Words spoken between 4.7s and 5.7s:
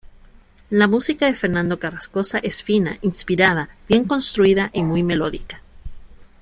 y muy melódica.